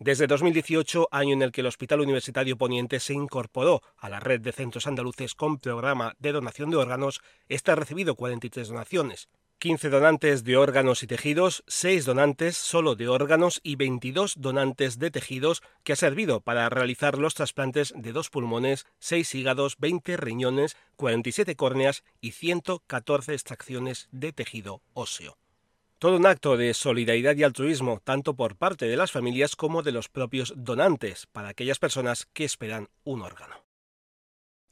Desde 0.00 0.26
2018, 0.26 1.08
año 1.12 1.34
en 1.34 1.42
el 1.42 1.52
que 1.52 1.60
el 1.60 1.68
Hospital 1.68 2.00
Universitario 2.00 2.58
Poniente 2.58 2.98
se 2.98 3.14
incorporó 3.14 3.80
a 3.96 4.08
la 4.08 4.18
red 4.18 4.40
de 4.40 4.50
centros 4.50 4.88
andaluces 4.88 5.34
con 5.34 5.58
programa 5.58 6.14
de 6.18 6.32
donación 6.32 6.70
de 6.70 6.76
órganos, 6.76 7.20
este 7.48 7.70
ha 7.70 7.76
recibido 7.76 8.16
43 8.16 8.68
donaciones, 8.68 9.28
15 9.60 9.90
donantes 9.90 10.42
de 10.42 10.56
órganos 10.56 11.04
y 11.04 11.06
tejidos, 11.06 11.62
6 11.68 12.04
donantes 12.06 12.56
solo 12.56 12.96
de 12.96 13.06
órganos 13.06 13.60
y 13.62 13.76
22 13.76 14.34
donantes 14.36 14.98
de 14.98 15.12
tejidos 15.12 15.62
que 15.84 15.92
ha 15.92 15.96
servido 15.96 16.40
para 16.40 16.68
realizar 16.68 17.16
los 17.16 17.34
trasplantes 17.34 17.94
de 17.96 18.12
dos 18.12 18.30
pulmones, 18.30 18.86
6 18.98 19.32
hígados, 19.36 19.76
20 19.78 20.16
riñones, 20.16 20.76
47 20.96 21.54
córneas 21.54 22.02
y 22.20 22.32
114 22.32 23.32
extracciones 23.32 24.08
de 24.10 24.32
tejido 24.32 24.82
óseo. 24.92 25.38
Todo 26.04 26.18
un 26.18 26.26
acto 26.26 26.58
de 26.58 26.74
solidaridad 26.74 27.34
y 27.34 27.44
altruismo, 27.44 27.98
tanto 28.04 28.36
por 28.36 28.56
parte 28.56 28.84
de 28.84 28.96
las 28.98 29.10
familias 29.10 29.56
como 29.56 29.82
de 29.82 29.90
los 29.90 30.10
propios 30.10 30.52
donantes, 30.54 31.26
para 31.32 31.48
aquellas 31.48 31.78
personas 31.78 32.28
que 32.34 32.44
esperan 32.44 32.90
un 33.04 33.22
órgano. 33.22 33.64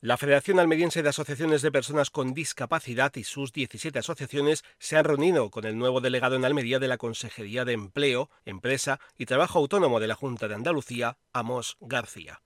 La 0.03 0.19
Federación 0.19 0.59
Almeriense 0.59 1.03
de 1.03 1.09
Asociaciones 1.09 1.63
de 1.63 1.73
Personas 1.73 2.11
con 2.11 2.35
Discapacidad 2.35 3.17
y 3.17 3.25
sus 3.25 3.51
17 3.55 3.99
asociaciones 3.99 4.63
se 4.79 4.99
han 4.99 5.07
reunido 5.07 5.49
con 5.49 5.65
el 5.65 5.79
nuevo 5.79 6.03
delegado 6.03 6.37
en 6.37 6.45
Almería 6.45 6.79
de 6.79 6.89
la 6.89 6.99
Consejería 6.99 7.65
de 7.65 7.73
Empleo, 7.73 8.29
Empresa 8.45 9.01
y 9.17 9.25
Trabajo 9.25 9.59
Autónomo 9.59 10.01
de 10.01 10.09
la 10.09 10.15
Junta 10.15 10.49
de 10.49 10.55
Andalucía, 10.55 11.17
Amos 11.33 11.79
García. 11.81 12.43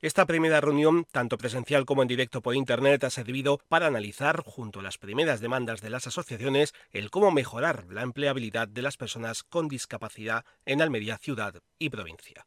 Esta 0.00 0.26
primera 0.26 0.60
reunión, 0.60 1.06
tanto 1.10 1.38
presencial 1.38 1.84
como 1.84 2.02
en 2.02 2.08
directo 2.08 2.40
por 2.40 2.54
Internet, 2.54 3.02
ha 3.02 3.10
servido 3.10 3.58
para 3.68 3.88
analizar, 3.88 4.44
junto 4.44 4.78
a 4.78 4.82
las 4.84 4.96
primeras 4.96 5.40
demandas 5.40 5.80
de 5.80 5.90
las 5.90 6.06
asociaciones, 6.06 6.72
el 6.92 7.10
cómo 7.10 7.32
mejorar 7.32 7.84
la 7.90 8.02
empleabilidad 8.02 8.68
de 8.68 8.82
las 8.82 8.96
personas 8.96 9.42
con 9.42 9.66
discapacidad 9.66 10.44
en 10.66 10.82
Almería 10.82 11.18
ciudad 11.18 11.54
y 11.80 11.90
provincia. 11.90 12.46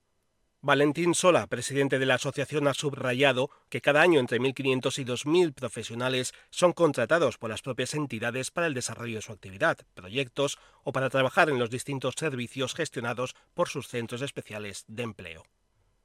Valentín 0.62 1.14
Sola, 1.14 1.46
presidente 1.48 2.00
de 2.00 2.06
la 2.06 2.16
asociación, 2.16 2.70
ha 2.70 2.74
subrayado 2.74 3.50
que 3.68 3.82
cada 3.82 4.02
año 4.02 4.22
entre 4.22 4.40
1.500 4.40 5.00
y 5.00 5.04
2.000 5.04 5.54
profesionales 5.54 6.34
son 6.52 6.72
contratados 6.72 7.38
por 7.38 7.50
las 7.50 7.62
propias 7.62 7.96
entidades 7.96 8.50
para 8.52 8.68
el 8.68 8.74
desarrollo 8.74 9.16
de 9.16 9.24
su 9.24 9.34
actividad, 9.34 9.78
proyectos 9.94 10.58
o 10.86 10.94
para 10.94 11.10
trabajar 11.10 11.50
en 11.50 11.60
los 11.60 11.70
distintos 11.70 12.16
servicios 12.18 12.76
gestionados 12.76 13.36
por 13.54 13.68
sus 13.68 13.90
centros 13.90 14.22
especiales 14.22 14.86
de 14.88 15.04
empleo. 15.04 15.44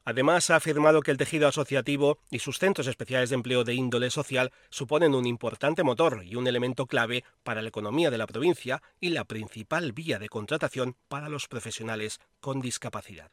Además, 0.08 0.50
ha 0.50 0.56
afirmado 0.56 1.00
que 1.00 1.10
el 1.10 1.16
tejido 1.16 1.48
asociativo 1.48 2.20
y 2.30 2.38
sus 2.38 2.60
centros 2.60 2.86
especiales 2.86 3.30
de 3.30 3.34
empleo 3.34 3.64
de 3.64 3.74
índole 3.74 4.10
social 4.10 4.52
suponen 4.70 5.16
un 5.16 5.26
importante 5.26 5.82
motor 5.82 6.22
y 6.24 6.36
un 6.36 6.46
elemento 6.46 6.86
clave 6.86 7.24
para 7.42 7.60
la 7.60 7.68
economía 7.68 8.08
de 8.08 8.16
la 8.16 8.28
provincia 8.28 8.84
y 9.00 9.08
la 9.08 9.24
principal 9.24 9.90
vía 9.90 10.20
de 10.20 10.28
contratación 10.28 10.94
para 11.08 11.28
los 11.28 11.48
profesionales 11.48 12.20
con 12.38 12.60
discapacidad. 12.60 13.32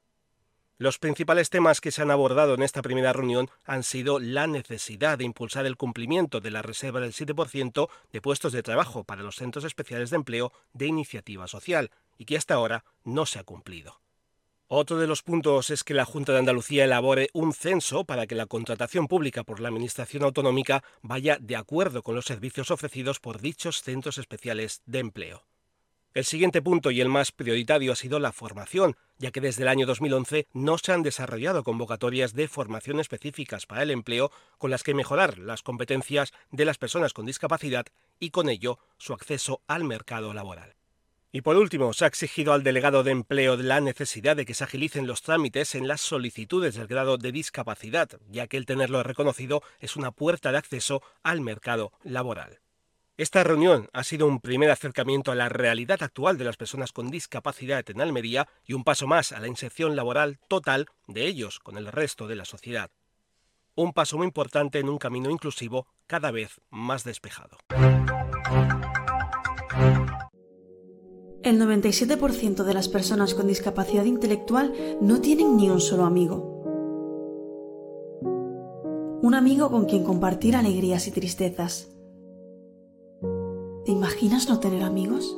Los 0.80 0.98
principales 0.98 1.52
temas 1.52 1.80
que 1.80 1.92
se 1.92 2.02
han 2.02 2.10
abordado 2.10 2.56
en 2.56 2.64
esta 2.64 2.82
primera 2.82 3.14
reunión 3.14 3.52
han 3.66 3.84
sido 3.84 4.18
la 4.18 4.48
necesidad 4.48 5.20
de 5.20 5.26
impulsar 5.26 5.68
el 5.68 5.78
cumplimiento 5.78 6.40
de 6.40 6.50
la 6.50 6.64
reserva 6.64 7.00
del 7.00 7.14
7% 7.14 7.88
de 8.12 8.22
puestos 8.22 8.52
de 8.52 8.64
trabajo 8.64 9.04
para 9.04 9.22
los 9.22 9.36
centros 9.36 9.64
especiales 9.64 10.10
de 10.10 10.16
empleo 10.16 10.52
de 10.74 10.88
iniciativa 10.88 11.48
social, 11.48 11.92
y 12.18 12.26
que 12.26 12.36
hasta 12.36 12.56
ahora 12.56 12.84
no 13.04 13.28
se 13.28 13.38
ha 13.38 13.44
cumplido. 13.44 14.03
Otro 14.68 14.98
de 14.98 15.08
los 15.08 15.22
puntos 15.22 15.70
es 15.70 15.84
que 15.84 15.94
la 15.94 16.06
Junta 16.06 16.32
de 16.32 16.40
Andalucía 16.40 16.86
elabore 16.86 17.30
un 17.34 17.54
censo 17.54 18.06
para 18.06 18.26
que 18.26 18.36
la 18.36 18.46
contratación 18.46 19.08
pública 19.08 19.44
por 19.44 19.60
la 19.60 19.68
Administración 19.68 20.24
Autonómica 20.24 20.84
vaya 21.02 21.38
de 21.40 21.56
acuerdo 21.56 22.02
con 22.02 22.16
los 22.16 22.26
servicios 22.26 22.72
ofrecidos 22.72 23.20
por 23.20 23.42
dichos 23.42 23.82
centros 23.82 24.18
especiales 24.18 24.82
de 24.86 25.00
empleo. 25.00 25.46
El 26.14 26.26
siguiente 26.26 26.62
punto 26.62 26.92
y 26.92 27.02
el 27.02 27.10
más 27.10 27.32
prioritario 27.32 27.92
ha 27.92 27.96
sido 27.96 28.20
la 28.20 28.32
formación, 28.32 28.96
ya 29.18 29.32
que 29.32 29.42
desde 29.42 29.64
el 29.64 29.68
año 29.68 29.88
2011 29.88 30.48
no 30.54 30.78
se 30.78 30.92
han 30.92 31.02
desarrollado 31.02 31.64
convocatorias 31.64 32.34
de 32.34 32.48
formación 32.48 33.00
específicas 33.00 33.66
para 33.66 33.82
el 33.82 33.90
empleo 33.90 34.32
con 34.60 34.70
las 34.70 34.84
que 34.84 34.94
mejorar 34.94 35.40
las 35.40 35.64
competencias 35.64 36.32
de 36.52 36.66
las 36.66 36.78
personas 36.78 37.14
con 37.14 37.26
discapacidad 37.26 37.88
y 38.20 38.30
con 38.30 38.48
ello 38.48 38.78
su 38.98 39.14
acceso 39.14 39.62
al 39.68 39.84
mercado 39.84 40.34
laboral. 40.34 40.76
Y 41.36 41.42
por 41.42 41.58
último, 41.58 41.94
se 41.94 42.06
ha 42.06 42.08
exigido 42.08 42.54
al 42.54 42.62
delegado 42.62 43.02
de 43.02 43.10
empleo 43.10 43.58
la 43.58 43.82
necesidad 43.82 44.36
de 44.36 44.46
que 44.46 44.54
se 44.54 44.66
agilicen 44.66 45.08
los 45.08 45.24
trámites 45.24 45.74
en 45.74 45.88
las 45.88 46.00
solicitudes 46.00 46.76
del 46.76 46.86
grado 46.86 47.18
de 47.18 47.32
discapacidad, 47.32 48.08
ya 48.30 48.46
que 48.46 48.56
el 48.56 48.68
tenerlo 48.68 49.02
reconocido 49.02 49.64
es 49.80 49.96
una 49.96 50.12
puerta 50.12 50.52
de 50.52 50.60
acceso 50.60 51.02
al 51.24 51.42
mercado 51.42 51.92
laboral. 52.04 52.60
Esta 53.18 53.44
reunión 53.44 53.90
ha 53.94 54.04
sido 54.04 54.28
un 54.28 54.42
primer 54.42 54.70
acercamiento 54.70 55.32
a 55.32 55.36
la 55.36 55.50
realidad 55.50 56.04
actual 56.04 56.38
de 56.38 56.46
las 56.46 56.56
personas 56.56 56.92
con 56.92 57.10
discapacidad 57.10 57.84
en 57.90 58.02
Almería 58.02 58.48
y 58.64 58.74
un 58.74 58.84
paso 58.84 59.08
más 59.08 59.32
a 59.32 59.40
la 59.40 59.48
inserción 59.48 59.96
laboral 59.96 60.38
total 60.48 60.86
de 61.08 61.26
ellos 61.26 61.58
con 61.58 61.80
el 61.80 61.88
resto 61.88 62.28
de 62.28 62.36
la 62.36 62.46
sociedad. 62.46 62.92
Un 63.74 63.92
paso 63.94 64.18
muy 64.18 64.28
importante 64.28 64.78
en 64.78 64.88
un 64.88 65.00
camino 65.00 65.32
inclusivo 65.32 65.88
cada 66.06 66.30
vez 66.30 66.62
más 66.70 67.04
despejado. 67.04 67.58
El 71.44 71.60
97% 71.60 72.64
de 72.64 72.74
las 72.74 72.88
personas 72.88 73.34
con 73.34 73.48
discapacidad 73.48 74.06
intelectual 74.06 74.74
no 75.02 75.20
tienen 75.20 75.58
ni 75.58 75.70
un 75.70 75.82
solo 75.82 76.06
amigo. 76.06 76.52
Un 79.22 79.36
amigo 79.36 79.70
con 79.70 79.86
quien 79.86 80.04
compartir 80.04 80.56
alegrías 80.56 81.08
y 81.08 81.12
tristezas 81.12 81.94
¿Te 83.86 83.92
imaginas 83.92 84.48
no 84.48 84.62
tener 84.62 84.84
amigos? 84.84 85.38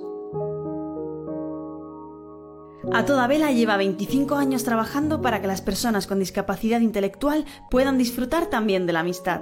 A 2.93 3.03
toda 3.05 3.25
vela 3.25 3.51
lleva 3.51 3.75
25 3.75 4.35
años 4.35 4.63
trabajando 4.63 5.23
para 5.23 5.41
que 5.41 5.47
las 5.47 5.61
personas 5.61 6.05
con 6.05 6.19
discapacidad 6.19 6.81
intelectual 6.81 7.45
puedan 7.71 7.97
disfrutar 7.97 8.45
también 8.45 8.85
de 8.85 8.93
la 8.93 8.99
amistad. 8.99 9.41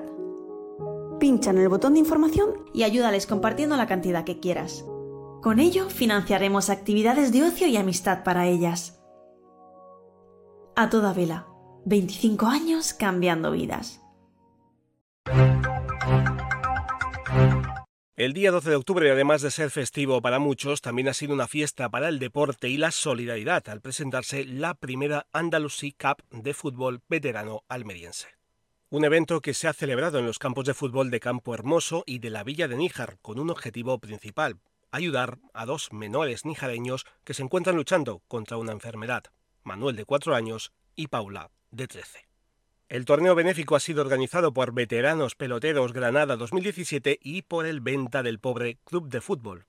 Pincha 1.20 1.50
en 1.50 1.58
el 1.58 1.68
botón 1.68 1.94
de 1.94 2.00
información 2.00 2.52
y 2.74 2.84
ayúdales 2.84 3.28
compartiendo 3.28 3.76
la 3.76 3.88
cantidad 3.88 4.24
que 4.24 4.40
quieras. 4.40 4.86
Con 5.44 5.60
ello 5.60 5.90
financiaremos 5.90 6.70
actividades 6.70 7.34
de 7.34 7.44
ocio 7.44 7.68
y 7.68 7.76
amistad 7.76 8.24
para 8.24 8.48
ellas. 8.48 9.04
A 10.74 10.90
toda 10.90 11.12
vela, 11.12 11.48
25 11.84 12.48
años 12.48 12.94
cambiando 12.94 13.52
vidas. 13.52 14.00
El 18.16 18.32
día 18.32 18.52
12 18.52 18.70
de 18.70 18.76
octubre, 18.78 19.12
además 19.12 19.42
de 19.42 19.52
ser 19.52 19.70
festivo 19.70 20.22
para 20.22 20.40
muchos, 20.40 20.80
también 20.80 21.10
ha 21.10 21.14
sido 21.14 21.34
una 21.34 21.50
fiesta 21.50 21.90
para 21.90 22.08
el 22.08 22.20
deporte 22.20 22.70
y 22.70 22.78
la 22.78 22.92
solidaridad 22.92 23.68
al 23.68 23.82
presentarse 23.82 24.46
la 24.46 24.76
primera 24.76 25.28
Andalusí 25.34 25.92
Cup 25.92 26.24
de 26.32 26.54
fútbol 26.54 27.02
veterano 27.10 27.64
almeriense. 27.68 28.30
Un 28.90 29.04
evento 29.04 29.42
que 29.42 29.54
se 29.54 29.68
ha 29.68 29.74
celebrado 29.74 30.20
en 30.20 30.26
los 30.26 30.40
campos 30.40 30.66
de 30.66 30.74
fútbol 30.74 31.12
de 31.12 31.20
Campo 31.20 31.54
Hermoso 31.54 32.04
y 32.06 32.20
de 32.20 32.30
la 32.30 32.46
Villa 32.46 32.70
de 32.70 32.78
Níjar 32.78 33.18
con 33.22 33.40
un 33.40 33.50
objetivo 33.50 34.00
principal, 34.00 34.60
ayudar 34.94 35.40
a 35.54 35.66
dos 35.66 35.92
menores 35.92 36.46
nijareños 36.46 37.06
que 37.26 37.34
se 37.34 37.44
encuentran 37.44 37.76
luchando 37.76 38.22
contra 38.28 38.58
una 38.58 38.72
enfermedad, 38.72 39.24
Manuel 39.64 39.96
de 39.96 40.06
4 40.06 40.36
años 40.36 40.72
y 40.96 41.08
Paula 41.08 41.50
de 41.72 41.88
13. 41.88 42.28
El 42.90 43.06
torneo 43.06 43.34
benéfico 43.34 43.76
ha 43.76 43.80
sido 43.80 44.02
organizado 44.02 44.54
por 44.54 44.72
Veteranos 44.72 45.34
Peloteros 45.34 45.94
Granada 45.94 46.36
2017 46.38 47.18
y 47.22 47.42
por 47.42 47.66
el 47.66 47.82
Venta 47.82 48.22
del 48.22 48.40
Pobre 48.40 48.78
Club 48.84 49.10
de 49.10 49.20
Fútbol. 49.20 49.66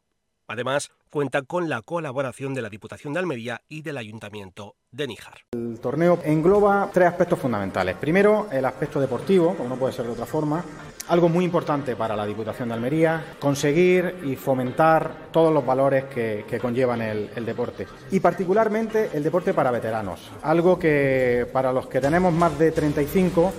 Además, 0.46 0.90
cuenta 1.08 1.40
con 1.40 1.70
la 1.70 1.80
colaboración 1.80 2.52
de 2.52 2.60
la 2.60 2.68
Diputación 2.68 3.14
de 3.14 3.20
Almería 3.20 3.62
y 3.66 3.80
del 3.80 3.96
Ayuntamiento 3.96 4.76
de 4.90 5.06
Níjar. 5.06 5.38
El 5.52 5.80
torneo 5.80 6.20
engloba 6.22 6.90
tres 6.92 7.08
aspectos 7.08 7.38
fundamentales. 7.38 7.96
Primero, 7.96 8.48
el 8.52 8.66
aspecto 8.66 9.00
deportivo, 9.00 9.56
como 9.56 9.70
no 9.70 9.76
puede 9.76 9.94
ser 9.94 10.04
de 10.04 10.12
otra 10.12 10.26
forma, 10.26 10.62
algo 11.08 11.28
muy 11.28 11.44
importante 11.44 11.96
para 11.96 12.16
la 12.16 12.26
Diputación 12.26 12.68
de 12.68 12.74
Almería, 12.74 13.24
conseguir 13.38 14.22
y 14.24 14.36
fomentar 14.36 15.28
todos 15.30 15.52
los 15.52 15.64
valores 15.64 16.04
que, 16.04 16.58
conllevan 16.60 17.02
el, 17.02 17.46
deporte. 17.46 17.86
Y 18.10 18.20
particularmente 18.20 19.10
el 19.12 19.22
deporte 19.22 19.52
para 19.52 19.70
veteranos, 19.70 20.30
algo 20.42 20.78
que 20.78 21.46
para 21.52 21.72
los 21.72 21.86
que 21.88 22.00
tenemos 22.00 22.32
más 22.32 22.58
de 22.58 22.72
35, 22.72 23.52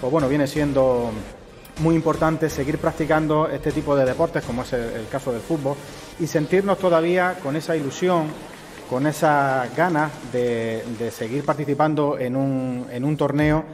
pues 0.00 0.12
bueno, 0.12 0.28
viene 0.28 0.46
siendo 0.46 1.10
muy 1.78 1.94
importante 1.94 2.50
seguir 2.50 2.78
practicando 2.78 3.48
este 3.48 3.72
tipo 3.72 3.96
de 3.96 4.04
deportes, 4.04 4.44
como 4.44 4.62
es 4.62 4.72
el 4.72 5.06
caso 5.10 5.32
del 5.32 5.40
fútbol, 5.40 5.76
y 6.18 6.26
sentirnos 6.26 6.78
todavía 6.78 7.36
con 7.42 7.56
esa 7.56 7.76
ilusión 7.76 8.26
con 8.90 9.06
esas 9.06 9.74
ganas 9.76 10.10
de, 10.32 10.82
seguir 11.12 11.44
participando 11.44 12.18
en 12.18 12.34
un, 12.34 12.88
en 12.90 13.04
un, 13.04 13.16
torneo 13.16 13.64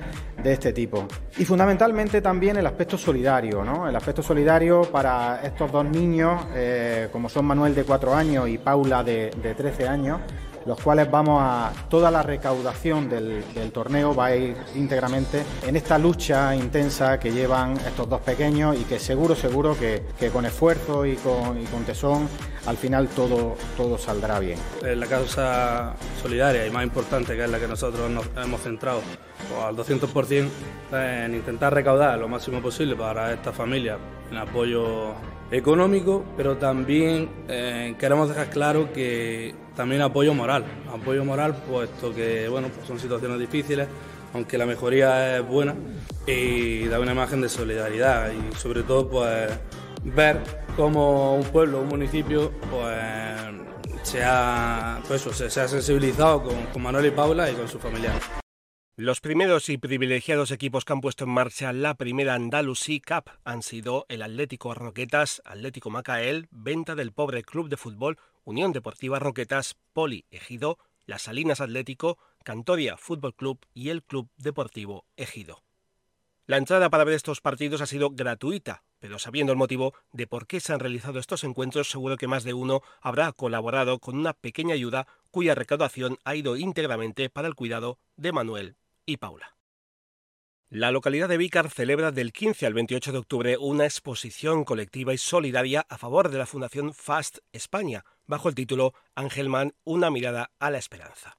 de 0.43 0.53
este 0.53 0.75
tipo. 0.75 1.09
Y 1.39 1.47
fundamentalmente 1.47 2.21
también 2.21 2.59
el 2.59 2.67
aspecto 2.67 2.99
solidario, 2.99 3.65
¿no? 3.65 3.89
El 3.89 3.97
aspecto 3.97 4.23
solidario 4.23 4.83
para 4.83 5.41
estos 5.43 5.73
dos 5.73 5.87
niños, 5.87 6.45
eh, 6.55 7.09
como 7.11 7.31
son 7.31 7.47
Manuel 7.47 7.75
de 7.75 7.85
4 7.85 8.15
años 8.15 8.47
y 8.47 8.59
Paula 8.59 9.03
de, 9.03 9.31
de 9.43 9.55
13 9.55 9.89
años, 9.89 10.21
los 10.67 10.81
cuales 10.81 11.11
vamos 11.11 11.41
a 11.43 11.73
toda 11.89 12.11
la 12.11 12.23
recaudación 12.23 13.09
del, 13.09 13.45
torneo 13.73 14.15
va 14.15 14.27
a 14.27 14.37
ir 14.37 14.57
íntegramente 14.75 15.45
en 15.67 15.77
esta 15.77 15.99
lucha 15.99 16.55
intensa 16.55 17.19
que 17.19 17.33
llevan 17.33 17.73
estos 17.73 18.09
dos 18.09 18.21
pequeños 18.21 18.77
y 18.77 18.85
que 18.85 18.99
seguro, 18.99 19.35
seguro 19.35 19.77
que, 19.79 20.03
con 20.31 20.45
esfuerzo 20.45 21.07
y 21.07 21.17
con, 21.17 21.57
tesón 21.85 22.29
al 22.67 22.77
final 22.77 23.09
todo, 23.09 23.55
todo 23.77 23.97
saldrá 23.97 24.41
bien. 24.41 24.59
La 24.83 25.07
causa 25.07 25.95
solidaria 26.21 26.67
y 26.67 26.71
más 26.71 26.85
importante 26.85 27.37
que 27.37 27.45
es 27.45 27.51
la 27.51 27.61
que 27.61 27.69
nosotros 27.69 28.11
nos 28.11 28.27
hemos 28.43 28.61
centrado 28.61 29.01
pues, 29.49 29.63
al 29.63 29.77
200% 29.77 30.49
en 30.93 31.35
intentar 31.35 31.73
recaudar 31.73 32.19
lo 32.19 32.29
máximo 32.29 32.61
posible 32.61 32.97
para 32.97 33.33
esta 33.33 33.53
familia 33.53 33.99
en 34.31 34.37
apoyo 34.37 35.13
económico, 35.51 36.25
pero 36.37 36.57
también 36.57 37.29
eh, 37.49 37.95
queremos 37.99 38.29
dejar 38.29 38.51
claro 38.51 38.93
que 38.93 39.55
también 39.77 40.03
apoyo 40.03 40.35
moral, 40.35 40.65
apoyo 40.93 41.25
moral 41.25 41.55
puesto 41.69 42.15
que 42.15 42.49
bueno, 42.49 42.69
pues 42.75 42.87
son 42.87 42.99
situaciones 42.99 43.39
difíciles, 43.39 43.87
aunque 44.33 44.59
la 44.59 44.67
mejoría 44.67 45.37
es 45.37 45.47
buena 45.47 45.75
y 46.27 46.87
da 46.87 46.99
una 46.99 47.13
imagen 47.13 47.41
de 47.41 47.49
solidaridad 47.49 48.33
y 48.33 48.55
sobre 48.57 48.83
todo 48.83 49.09
pues 49.09 49.51
ver 50.03 50.41
cómo 50.77 51.37
un 51.37 51.45
pueblo, 51.45 51.83
un 51.83 51.89
municipio 51.89 52.53
pues 52.71 52.97
se 54.03 54.25
ha, 54.25 55.01
pues 55.07 55.23
se, 55.23 55.61
ha 55.61 55.69
sensibilizado 55.69 56.43
con, 56.43 56.67
con 56.73 56.83
Manuel 56.83 57.07
y 57.07 57.11
Paula 57.11 57.51
y 57.51 57.55
con 57.55 57.69
su 57.69 57.79
familia. 57.79 58.13
Los 58.99 59.21
primeros 59.21 59.69
y 59.69 59.77
privilegiados 59.77 60.51
equipos 60.51 60.87
que 60.87 60.95
han 60.95 61.03
puesto 61.03 61.25
en 61.25 61.31
marcha 61.31 61.71
la 61.75 61.97
primera 61.97 62.33
Andalusí 62.33 63.03
Cup 63.03 63.31
han 63.45 63.63
sido 63.63 64.07
el 64.09 64.23
Atlético 64.23 64.73
Roquetas, 64.73 65.43
Atlético 65.45 65.91
Macael, 65.91 66.49
Venta 66.51 66.95
del 66.95 67.13
Pobre 67.13 67.43
Club 67.43 67.69
de 67.69 67.77
Fútbol, 67.77 68.17
Unión 68.45 68.73
Deportiva 68.73 69.19
Roquetas, 69.19 69.77
Poli 69.93 70.25
Ejido, 70.31 70.79
Las 71.05 71.25
Salinas 71.25 71.61
Atlético, 71.61 72.17
Cantoria 72.43 72.97
Fútbol 72.97 73.35
Club 73.35 73.59
y 73.75 73.91
el 73.91 74.03
Club 74.03 74.31
Deportivo 74.39 75.05
Ejido. 75.19 75.63
La 76.47 76.57
entrada 76.57 76.89
para 76.89 77.05
ver 77.05 77.17
estos 77.17 77.43
partidos 77.43 77.83
ha 77.83 77.87
sido 77.87 78.13
gratuita, 78.13 78.83
pero 78.99 79.19
sabiendo 79.19 79.53
el 79.53 79.59
motivo 79.59 79.93
de 80.13 80.27
por 80.27 80.47
qué 80.47 80.59
se 80.59 80.73
han 80.73 80.81
realizado 80.81 81.19
estos 81.19 81.45
encuentros, 81.45 81.91
seguro 81.91 82.17
que 82.17 82.29
más 82.29 82.45
de 82.45 82.55
uno 82.55 82.81
habrá 83.03 83.31
colaborado 83.33 83.99
con 83.99 84.17
una 84.17 84.33
pequeña 84.33 84.73
ayuda 84.73 85.07
cuya 85.31 85.55
recaudación 85.55 86.17
ha 86.25 86.35
ido 86.35 86.57
íntegramente 86.57 87.29
para 87.29 87.47
el 87.47 87.55
cuidado 87.55 87.99
de 88.17 88.33
Manuel 88.33 88.77
y 89.07 89.17
Paula. 89.17 89.57
La 90.69 90.91
localidad 90.91 91.29
de 91.29 91.37
Vícar 91.37 91.71
celebra 91.71 92.11
del 92.11 92.33
15 92.33 92.67
al 92.67 92.75
28 92.75 93.13
de 93.13 93.19
octubre 93.19 93.57
una 93.57 93.85
exposición 93.85 94.65
colectiva 94.65 95.15
y 95.15 95.19
solidaria 95.19 95.87
a 95.89 95.97
favor 95.97 96.29
de 96.29 96.39
la 96.39 96.47
Fundación 96.47 96.93
FAST 96.93 97.39
España, 97.53 98.05
bajo 98.27 98.49
el 98.49 98.57
título 98.57 98.93
Angelman, 99.15 99.75
una 99.85 100.11
mirada 100.11 100.51
a 100.59 100.73
la 100.73 100.79
esperanza. 100.79 101.39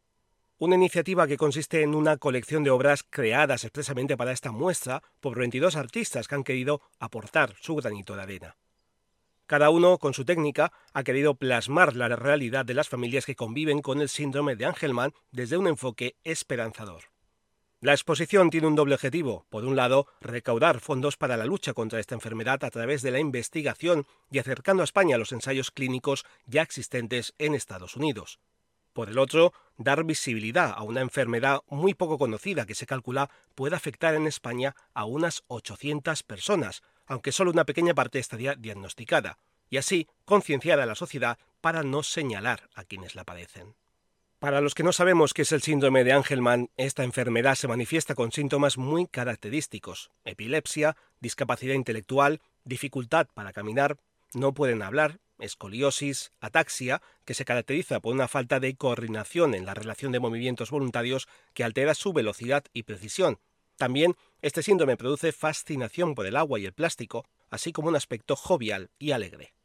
Una 0.58 0.76
iniciativa 0.76 1.28
que 1.28 1.36
consiste 1.36 1.84
en 1.84 1.94
una 1.94 2.16
colección 2.16 2.64
de 2.64 2.70
obras 2.70 3.04
creadas 3.04 3.66
expresamente 3.66 4.16
para 4.16 4.32
esta 4.32 4.54
muestra 4.54 5.04
por 5.20 5.38
22 5.38 5.76
artistas 5.76 6.30
que 6.30 6.36
han 6.36 6.46
querido 6.46 6.82
aportar 6.98 7.54
su 7.60 7.76
granito 7.76 8.16
de 8.16 8.22
arena. 8.22 8.58
Cada 9.46 9.70
uno, 9.70 9.98
con 9.98 10.14
su 10.14 10.24
técnica, 10.24 10.72
ha 10.94 11.04
querido 11.04 11.36
plasmar 11.36 11.98
la 11.98 12.08
realidad 12.16 12.66
de 12.66 12.74
las 12.74 12.88
familias 12.88 13.26
que 13.26 13.36
conviven 13.36 13.82
con 13.82 14.00
el 14.00 14.08
síndrome 14.08 14.56
de 14.56 14.66
Angelman 14.66 15.14
desde 15.32 15.58
un 15.58 15.68
enfoque 15.68 16.16
esperanzador. 16.24 17.17
La 17.80 17.94
exposición 17.94 18.50
tiene 18.50 18.66
un 18.66 18.74
doble 18.74 18.96
objetivo. 18.96 19.46
Por 19.52 19.64
un 19.64 19.76
lado, 19.76 20.08
recaudar 20.20 20.80
fondos 20.80 21.16
para 21.16 21.38
la 21.38 21.46
lucha 21.46 21.74
contra 21.74 22.00
esta 22.00 22.16
enfermedad 22.16 22.64
a 22.64 22.72
través 22.72 23.04
de 23.04 23.12
la 23.12 23.20
investigación 23.20 24.08
y 24.32 24.40
acercando 24.40 24.82
a 24.82 24.84
España 24.84 25.20
los 25.20 25.32
ensayos 25.32 25.70
clínicos 25.70 26.26
ya 26.48 26.64
existentes 26.64 27.36
en 27.38 27.54
Estados 27.54 27.96
Unidos. 27.96 28.40
Por 28.94 29.10
el 29.10 29.20
otro, 29.20 29.54
dar 29.78 30.04
visibilidad 30.06 30.74
a 30.76 30.82
una 30.82 31.02
enfermedad 31.02 31.60
muy 31.68 31.94
poco 31.94 32.18
conocida 32.18 32.66
que 32.66 32.74
se 32.74 32.88
calcula 32.88 33.30
puede 33.54 33.76
afectar 33.76 34.16
en 34.16 34.26
España 34.26 34.76
a 34.96 35.06
unas 35.06 35.44
800 35.46 36.24
personas, 36.24 36.82
aunque 37.06 37.32
solo 37.32 37.52
una 37.52 37.66
pequeña 37.66 37.94
parte 37.94 38.18
estaría 38.18 38.56
diagnosticada, 38.56 39.38
y 39.70 39.78
así 39.78 40.08
concienciar 40.26 40.80
a 40.80 40.88
la 40.88 40.96
sociedad 40.96 41.38
para 41.62 41.84
no 41.84 42.02
señalar 42.02 42.72
a 42.74 42.86
quienes 42.86 43.14
la 43.14 43.24
padecen. 43.24 43.76
Para 44.40 44.62
los 44.62 44.76
que 44.76 44.84
no 44.84 44.92
sabemos 44.94 45.34
qué 45.34 45.42
es 45.42 45.52
el 45.52 45.64
síndrome 45.64 46.04
de 46.04 46.12
Angelman, 46.12 46.70
esta 46.78 47.04
enfermedad 47.04 47.56
se 47.56 47.68
manifiesta 47.68 48.14
con 48.14 48.32
síntomas 48.32 48.78
muy 48.78 49.08
característicos: 49.08 50.12
epilepsia, 50.26 50.96
discapacidad 51.20 51.74
intelectual, 51.74 52.40
dificultad 52.64 53.28
para 53.34 53.52
caminar, 53.52 53.98
no 54.36 54.54
pueden 54.54 54.84
hablar, 54.84 55.20
escoliosis, 55.40 56.34
ataxia, 56.40 57.02
que 57.26 57.34
se 57.34 57.46
caracteriza 57.46 58.00
por 58.00 58.14
una 58.14 58.28
falta 58.28 58.60
de 58.60 58.76
coordinación 58.76 59.56
en 59.56 59.66
la 59.66 59.74
relación 59.74 60.12
de 60.12 60.20
movimientos 60.20 60.70
voluntarios 60.70 61.28
que 61.56 61.64
altera 61.64 61.96
su 61.96 62.14
velocidad 62.14 62.64
y 62.74 62.84
precisión. 62.84 63.40
También 63.76 64.16
este 64.44 64.62
síndrome 64.62 64.98
produce 64.98 65.32
fascinación 65.32 66.14
por 66.14 66.28
el 66.28 66.36
agua 66.36 66.60
y 66.60 66.66
el 66.66 66.74
plástico, 66.74 67.26
así 67.50 67.72
como 67.72 67.88
un 67.88 67.96
aspecto 67.96 68.36
jovial 68.36 68.92
y 69.00 69.12
alegre. 69.14 69.57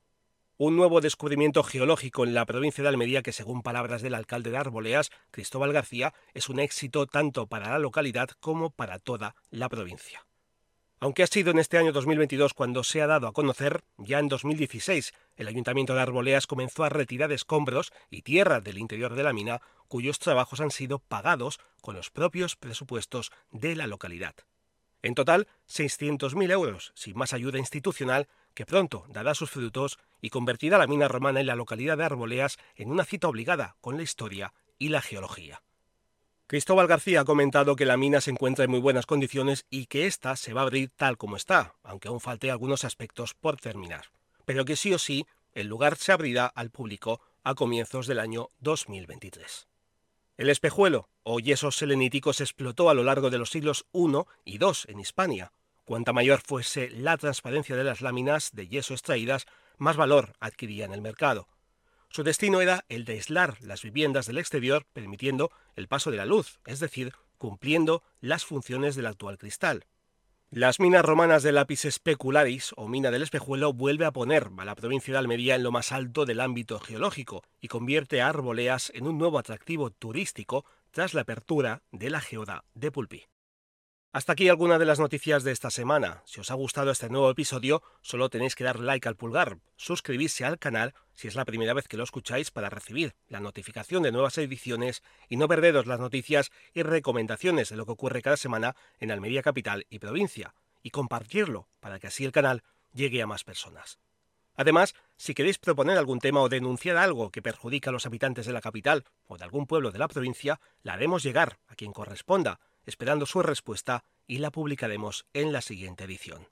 Un 0.57 0.77
nuevo 0.77 1.01
descubrimiento 1.01 1.64
geológico 1.64 2.23
en 2.23 2.33
la 2.33 2.47
provincia 2.47 2.83
de 2.83 2.88
Almería 2.88 3.23
que, 3.23 3.33
según 3.33 3.64
palabras 3.64 4.03
del 4.03 4.14
alcalde 4.14 4.53
de 4.53 4.57
Arboleas, 4.57 5.11
Cristóbal 5.33 5.73
García, 5.73 6.14
es 6.33 6.49
un 6.49 6.61
éxito 6.61 7.09
tanto 7.09 7.49
para 7.49 7.71
la 7.71 7.81
localidad 7.81 8.29
como 8.38 8.71
para 8.71 9.01
toda 9.01 9.35
la 9.51 9.69
provincia. 9.69 10.25
Aunque 11.01 11.25
ha 11.25 11.27
sido 11.27 11.51
en 11.51 11.59
este 11.59 11.77
año 11.77 11.90
2022 11.90 12.55
cuando 12.55 12.85
se 12.85 13.03
ha 13.03 13.09
dado 13.09 13.27
a 13.27 13.33
conocer, 13.33 13.83
ya 13.99 14.21
en 14.21 14.29
2016 14.29 15.12
el 15.35 15.49
Ayuntamiento 15.49 15.93
de 15.97 16.03
Arboleas 16.03 16.47
comenzó 16.47 16.85
a 16.85 16.88
retirar 16.88 17.33
escombros 17.33 17.93
y 18.09 18.23
tierra 18.23 18.61
del 18.61 18.79
interior 18.79 19.17
de 19.17 19.25
la 19.25 19.33
mina, 19.33 19.61
cuyos 19.88 20.21
trabajos 20.21 20.61
han 20.61 20.71
sido 20.71 21.01
pagados 21.01 21.59
con 21.81 21.97
los 21.97 22.11
propios 22.11 22.55
presupuestos 22.55 23.33
de 23.51 23.75
la 23.75 23.88
localidad. 23.88 24.37
En 25.03 25.14
total, 25.14 25.49
600.000 25.69 26.51
euros, 26.53 26.93
sin 26.95 27.19
más 27.19 27.35
ayuda 27.35 27.59
institucional, 27.59 28.29
que 28.55 28.67
pronto 28.67 29.05
dará 29.09 29.35
sus 29.35 29.51
frutos 29.51 29.99
y 30.21 30.31
convertirá 30.31 30.79
la 30.79 30.87
mina 30.87 31.09
romana 31.09 31.40
en 31.40 31.47
la 31.47 31.57
localidad 31.57 31.99
de 31.99 32.05
Arboleas 32.05 32.59
en 32.77 32.90
una 32.90 33.05
cita 33.05 33.29
obligada 33.29 33.77
con 33.81 33.97
la 33.97 34.03
historia 34.03 34.55
y 34.79 34.88
la 34.88 35.03
geología. 35.03 35.62
Cristóbal 36.47 36.87
García 36.87 37.23
ha 37.23 37.25
comentado 37.25 37.75
que 37.75 37.87
la 37.87 37.97
mina 37.97 38.21
se 38.21 38.31
encuentra 38.31 38.64
en 38.64 38.71
muy 38.71 38.81
buenas 38.81 39.07
condiciones 39.07 39.64
y 39.71 39.87
que 39.87 40.07
ésta 40.07 40.37
se 40.37 40.53
va 40.53 40.61
a 40.61 40.64
abrir 40.64 40.90
tal 40.95 41.17
como 41.17 41.37
está, 41.37 41.75
aunque 41.83 42.09
aún 42.09 42.21
falte 42.21 42.51
algunos 42.51 42.85
aspectos 42.85 43.35
por 43.35 43.57
terminar, 43.57 44.07
pero 44.45 44.64
que 44.64 44.77
sí 44.77 44.93
o 44.93 44.99
sí 44.99 45.27
el 45.53 45.69
lugar 45.69 45.97
se 45.97 46.12
abrirá 46.12 46.47
al 46.47 46.71
público 46.71 47.21
a 47.45 47.55
comienzos 47.55 48.07
del 48.07 48.19
año 48.19 48.51
2023. 48.61 49.69
El 50.37 50.51
espejuelo 50.51 51.09
o 51.23 51.38
yeso 51.40 51.71
selenítico 51.71 52.33
se 52.33 52.43
explotó 52.43 52.90
a 52.90 52.95
lo 52.95 53.05
largo 53.05 53.31
de 53.31 53.38
los 53.38 53.51
siglos 53.51 53.87
I 53.93 54.25
y 54.45 54.59
II 54.59 54.73
en 54.88 55.01
Hispania. 55.01 55.53
Cuanta 55.85 56.14
mayor 56.14 56.40
fuese 56.40 56.88
la 56.90 57.18
transparencia 57.18 57.77
de 57.77 57.85
las 57.85 58.01
láminas 58.01 58.51
de 58.53 58.68
yeso 58.68 58.94
extraídas, 58.94 59.47
más 59.77 59.97
valor 59.97 60.33
adquiría 60.40 60.87
en 60.87 60.94
el 60.94 61.03
mercado. 61.03 61.47
Su 62.09 62.23
destino 62.23 62.61
era 62.61 62.85
el 62.88 63.05
de 63.05 63.14
aislar 63.14 63.57
las 63.61 63.83
viviendas 63.83 64.27
del 64.27 64.38
exterior, 64.38 64.87
permitiendo 64.92 65.51
el 65.77 65.88
paso 65.88 66.11
de 66.11 66.16
la 66.16 66.25
luz, 66.25 66.59
es 66.64 66.81
decir, 66.81 67.12
cumpliendo 67.37 68.03
las 68.20 68.44
funciones 68.44 68.97
del 68.97 69.07
actual 69.07 69.37
cristal. 69.37 69.85
Las 70.51 70.79
minas 70.81 71.05
romanas 71.05 71.42
de 71.42 71.53
lápiz 71.53 71.83
specularis 71.90 72.73
o 72.77 72.88
mina 72.88 73.11
del 73.11 73.23
espejuelo 73.23 73.73
vuelve 73.73 74.07
a 74.07 74.12
poner 74.12 74.51
a 74.57 74.64
la 74.64 74.77
provincia 74.77 75.12
de 75.12 75.18
Almería 75.18 75.57
en 75.57 75.64
lo 75.64 75.73
más 75.73 75.90
alto 75.90 76.25
del 76.25 76.40
ámbito 76.40 76.79
geológico 76.79 77.42
y 77.61 77.68
convierte 77.68 78.23
a 78.23 78.29
Arboleas 78.29 78.92
en 78.94 79.07
un 79.09 79.18
nuevo 79.18 79.38
atractivo 79.38 79.90
turístico 79.90 80.64
tras 80.92 81.12
la 81.12 81.23
apertura 81.23 81.83
de 81.90 82.09
la 82.09 82.20
geoda 82.20 82.64
de 82.75 82.92
Pulpí. 82.92 83.25
Hasta 84.14 84.35
aquí 84.35 84.48
alguna 84.48 84.79
de 84.79 84.85
las 84.85 85.00
noticias 85.00 85.42
de 85.42 85.50
esta 85.50 85.72
semana. 85.72 86.22
Si 86.24 86.38
os 86.38 86.53
ha 86.53 86.55
gustado 86.55 86.92
este 86.92 87.09
nuevo 87.09 87.29
episodio, 87.29 87.83
solo 88.00 88.29
tenéis 88.29 88.55
que 88.55 88.62
dar 88.62 88.79
like 88.79 89.09
al 89.09 89.16
pulgar, 89.16 89.59
suscribirse 89.74 90.44
al 90.44 90.61
canal 90.61 90.94
si 91.14 91.27
es 91.27 91.35
la 91.35 91.44
primera 91.44 91.74
vez 91.74 91.88
que 91.88 91.96
lo 91.96 92.05
escucháis 92.05 92.53
para 92.53 92.70
recibir 92.70 93.16
la 93.27 93.40
notificación 93.40 94.05
de 94.05 94.12
nuevas 94.12 94.38
ediciones 94.38 95.03
y 95.29 95.37
no 95.37 95.48
perderos 95.48 95.87
las 95.87 95.98
noticias 95.98 96.53
y 96.74 96.85
recomendaciones 96.85 97.70
de 97.70 97.77
lo 97.77 97.87
que 97.87 97.90
ocurre 97.90 98.22
cada 98.22 98.37
semana 98.37 98.77
en 99.00 99.11
Almería 99.11 99.42
Capital 99.42 99.85
y 99.90 99.98
provincia, 99.98 100.55
y 100.85 100.90
compartirlo 100.90 101.66
para 101.81 101.98
que 101.98 102.07
así 102.07 102.24
el 102.24 102.31
canal 102.31 102.62
llegue 102.92 103.20
a 103.20 103.27
más 103.27 103.42
personas. 103.42 103.98
Además, 104.55 104.94
si 105.16 105.35
queréis 105.35 105.59
proponer 105.59 105.98
algún 105.98 106.20
tema 106.20 106.40
o 106.40 106.48
denunciar 106.48 106.98
algo 106.98 107.33
que 107.33 107.42
perjudica 107.42 107.90
a 107.90 107.92
los 107.92 108.07
habitantes 108.07 108.46
de 108.46 108.53
la 108.53 108.61
capital 108.61 109.03
o 109.27 109.38
de 109.38 109.42
algún 109.42 109.66
pueblo 109.66 109.90
de 109.90 109.98
la 109.98 110.07
provincia, 110.07 110.61
la 110.85 110.92
haremos 110.92 111.24
llegar 111.24 111.59
a 111.66 111.74
quien 111.74 111.92
corresponda 111.92 112.61
esperando 112.87 113.27
su 113.27 113.42
respuesta 113.42 114.05
y 114.27 114.38
la 114.38 114.51
publicaremos 114.51 115.27
en 115.33 115.53
la 115.53 115.61
siguiente 115.61 116.05
edición. 116.05 116.49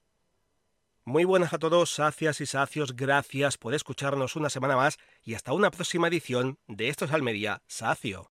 Muy 1.04 1.24
buenas 1.24 1.52
a 1.52 1.58
todos, 1.58 1.90
sacias 1.90 2.40
y 2.40 2.46
sacios, 2.46 2.94
gracias 2.94 3.58
por 3.58 3.74
escucharnos 3.74 4.36
una 4.36 4.50
semana 4.50 4.76
más 4.76 4.98
y 5.24 5.34
hasta 5.34 5.52
una 5.52 5.70
próxima 5.70 6.08
edición 6.08 6.58
de 6.68 6.88
Estos 6.88 7.12
Almería 7.12 7.62
Sacio. 7.66 8.31